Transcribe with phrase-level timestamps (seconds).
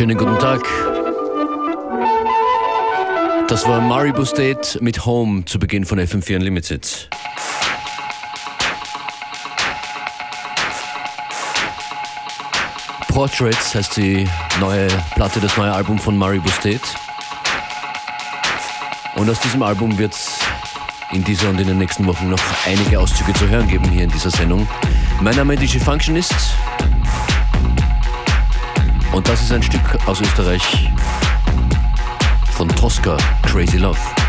[0.00, 0.62] Schönen guten Tag.
[3.48, 7.10] Das war Maribu State mit Home zu Beginn von FM4 Unlimited.
[13.08, 14.26] Portraits heißt die
[14.58, 16.80] neue Platte, das neue Album von Maribu State.
[19.16, 20.38] Und aus diesem Album wird es
[21.12, 24.10] in dieser und in den nächsten Wochen noch einige Auszüge zu hören geben hier in
[24.10, 24.66] dieser Sendung.
[25.20, 26.56] Mein Name ist DJ Functionist
[29.12, 30.90] und das ist ein Stück aus Österreich
[32.52, 34.19] von Tosca, Crazy Love.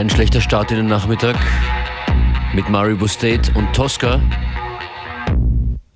[0.00, 1.36] Kein schlechter Start in den Nachmittag
[2.54, 4.18] mit Maribu State und Tosca.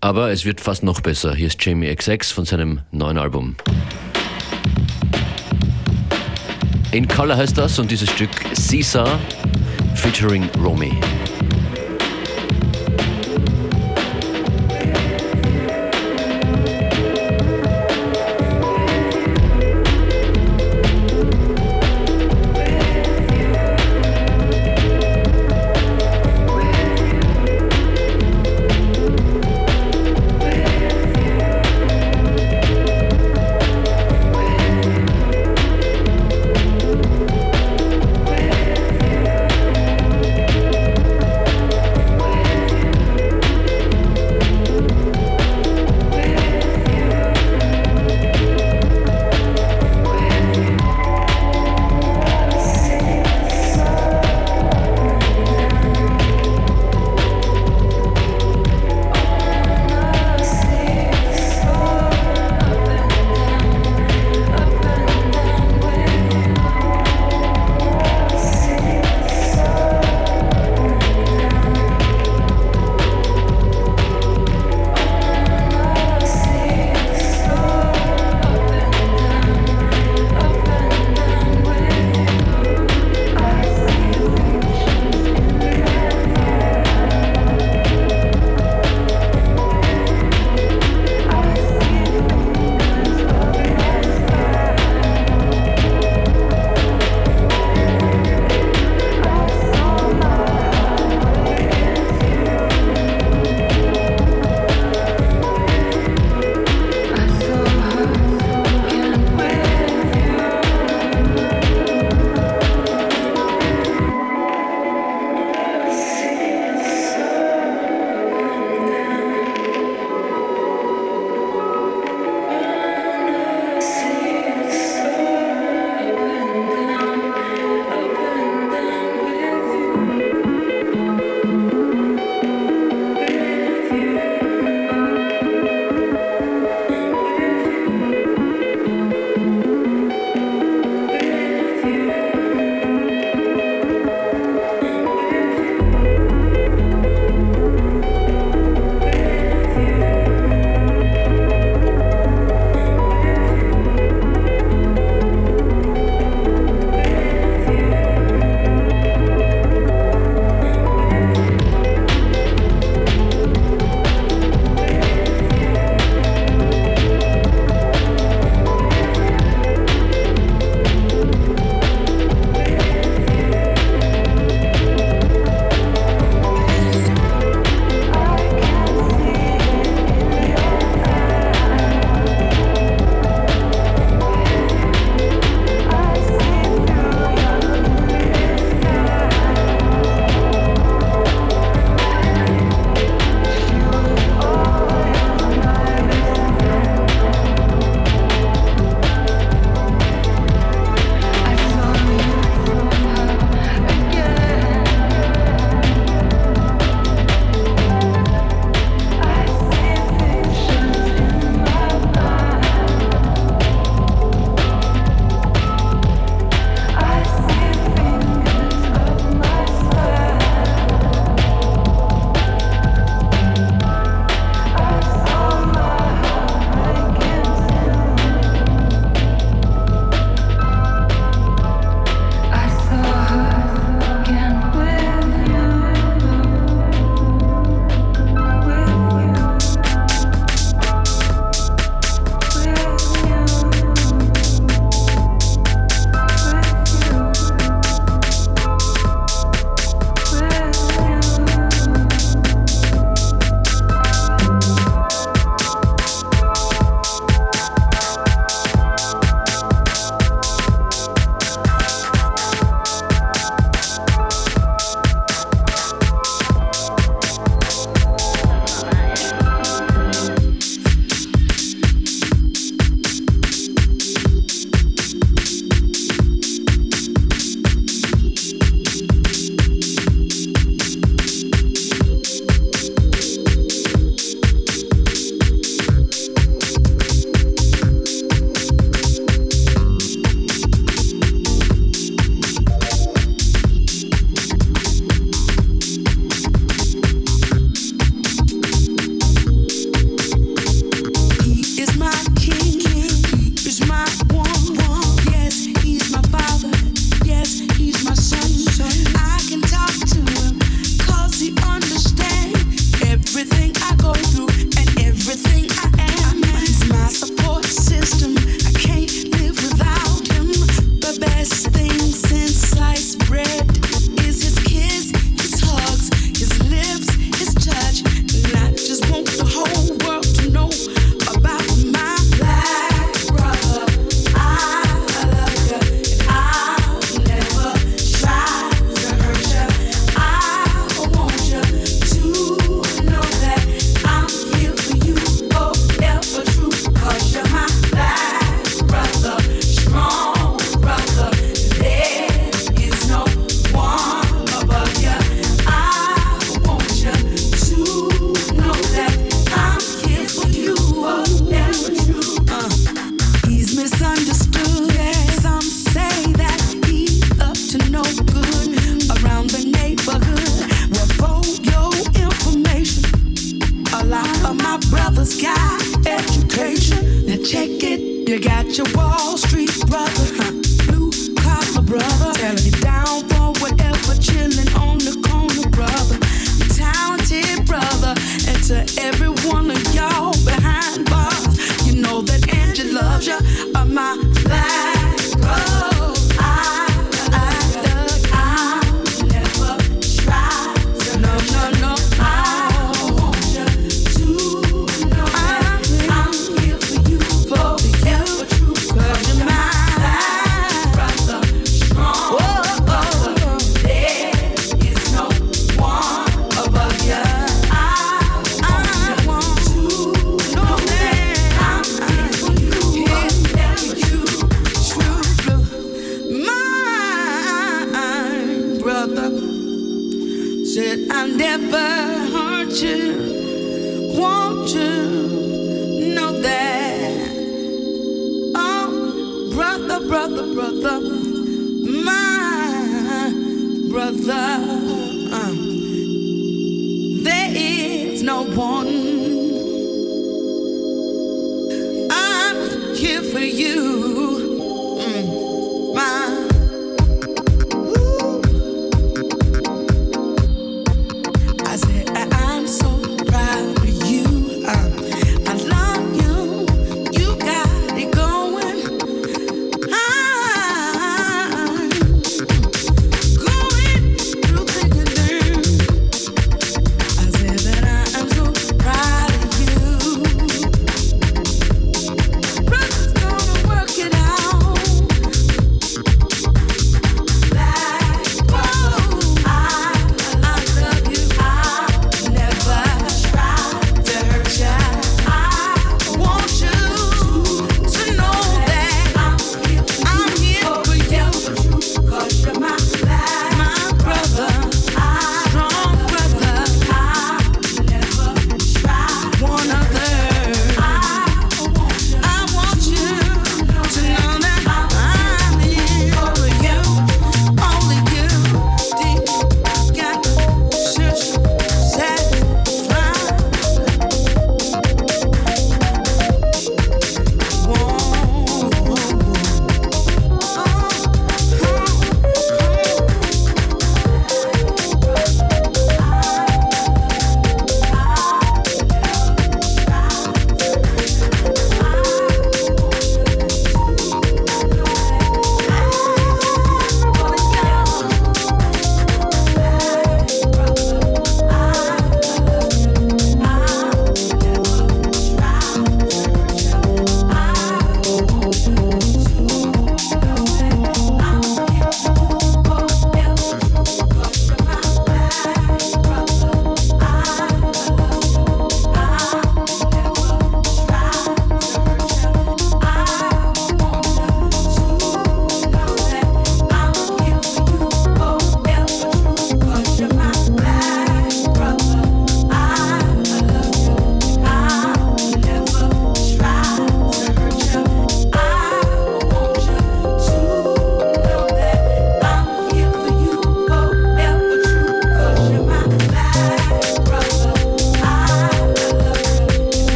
[0.00, 1.34] Aber es wird fast noch besser.
[1.34, 3.56] Hier ist Jamie XX von seinem neuen Album.
[6.92, 9.18] In Color heißt das und dieses Stück Caesar
[9.96, 10.92] featuring Romy.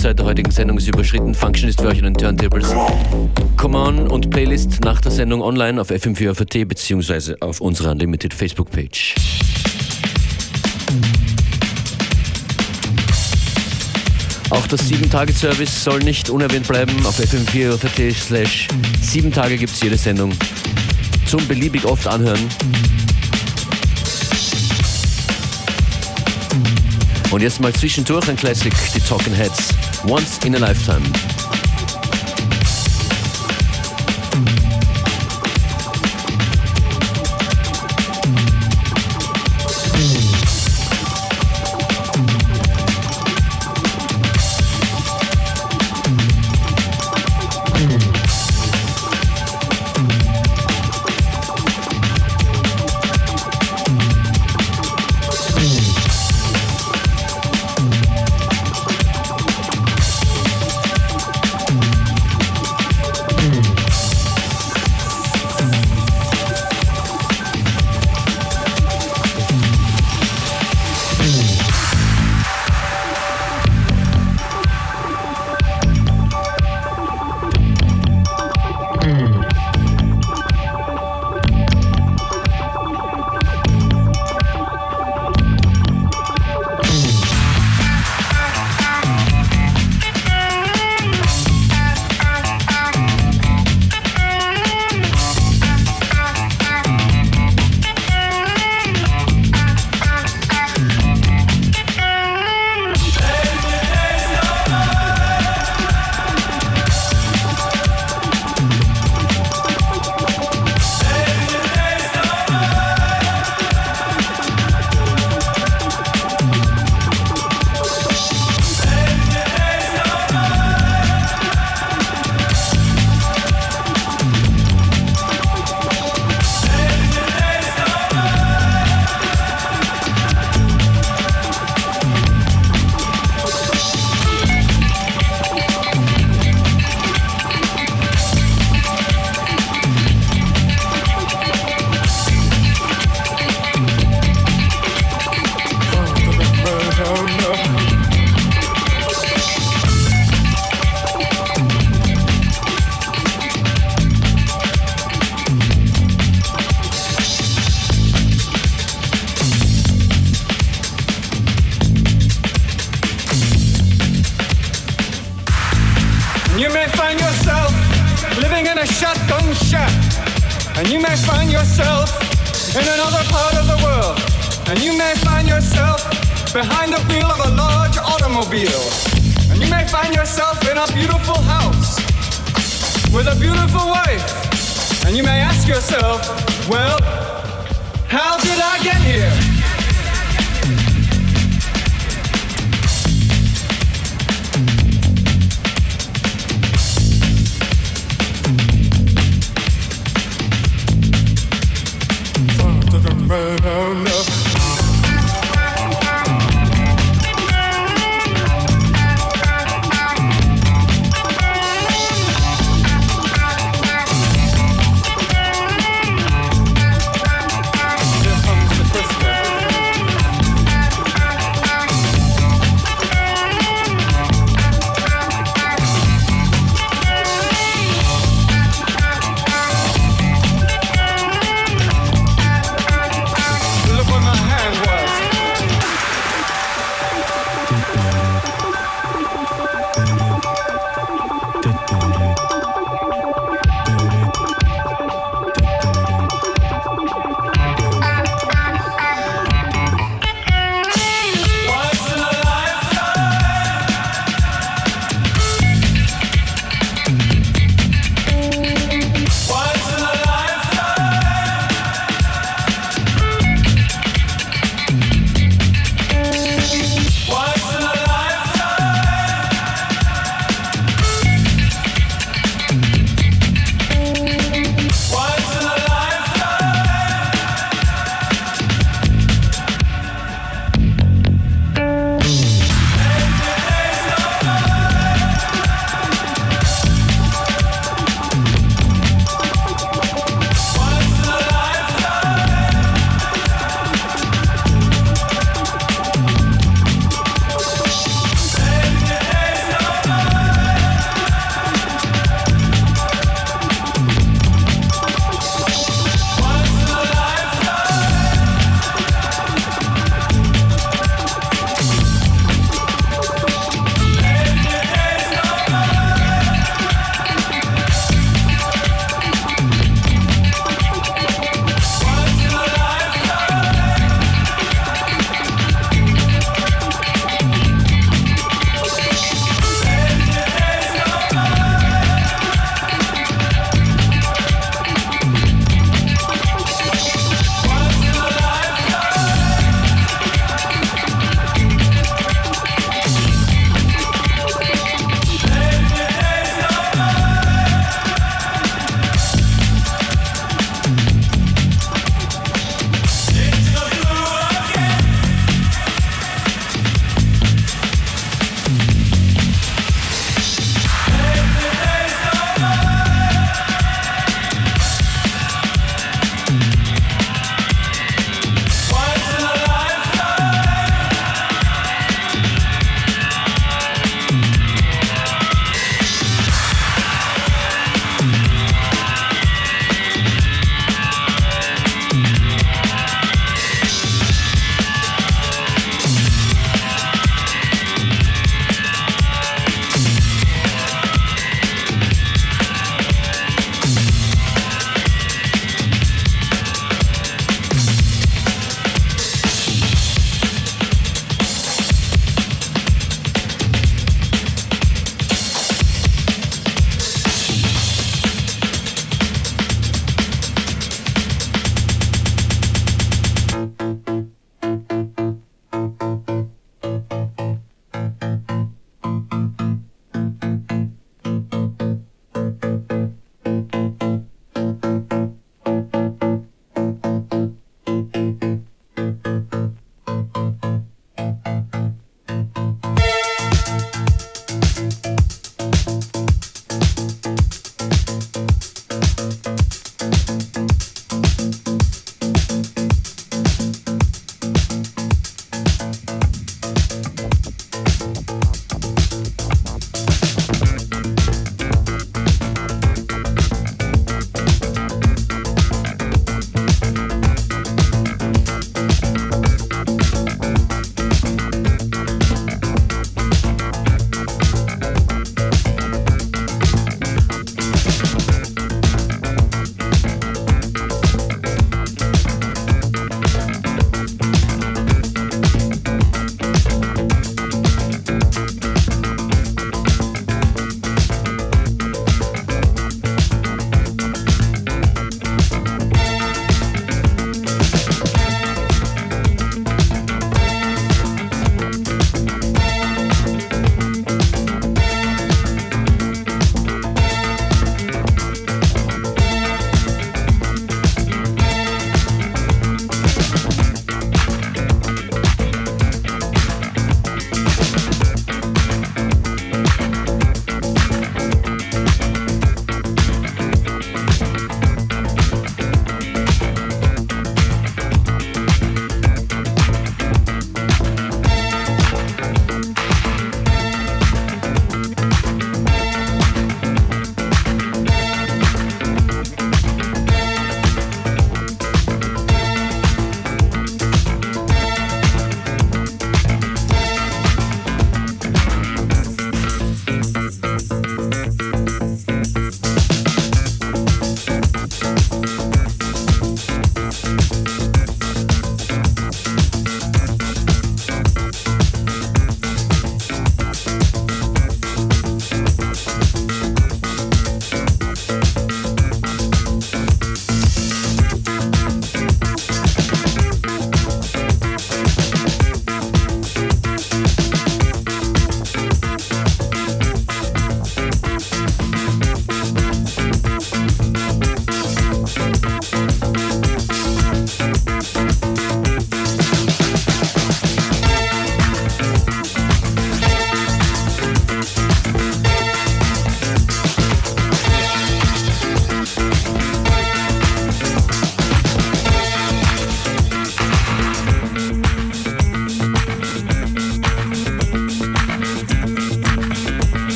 [0.00, 1.34] Halbzeit der heutigen Sendung ist überschritten.
[1.34, 2.72] Function ist für euch in den Turntables.
[3.58, 7.34] Come on und Playlist nach der Sendung online auf FM4 bzw.
[7.40, 9.14] auf unserer Unlimited Facebook-Page.
[14.48, 16.92] Auch das 7-Tage-Service soll nicht unerwähnt bleiben.
[17.04, 18.68] Auf fm4 slash
[19.02, 20.32] 7 Tage gibt es jede Sendung
[21.26, 22.48] zum beliebig oft anhören.
[27.30, 29.74] Und jetzt mal zwischendurch ein Classic, die Talking Heads.
[30.04, 31.59] Once in a Lifetime.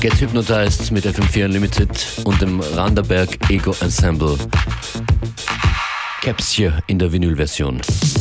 [0.00, 1.90] Get Hypnotized mit FM4 Unlimited
[2.24, 4.36] und dem Randerberg Ego Ensemble.
[6.22, 7.80] Caps hier in der Vinylversion.
[7.82, 8.17] version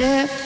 [0.00, 0.39] Step.